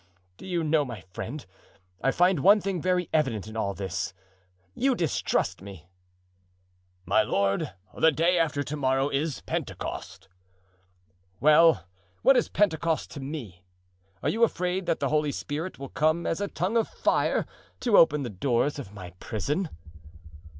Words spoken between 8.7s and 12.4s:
morrow is Pentecost." "Well, what